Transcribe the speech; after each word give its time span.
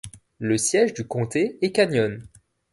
Le 0.39 0.57
siège 0.57 0.95
du 0.95 1.05
comté 1.05 1.59
est 1.61 1.71
Canyon. 1.73 2.23